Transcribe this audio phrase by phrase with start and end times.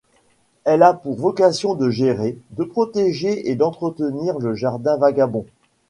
[0.63, 5.45] Elle a pour vocation de gérer, de protéger et d’entretenir le Jardin Vagabond.